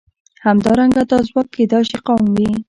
همدارنګه 0.45 1.01
دا 1.11 1.17
ځواک 1.27 1.47
کېدای 1.55 1.83
شي 1.89 1.97
قوم 2.05 2.23
وي. 2.35 2.49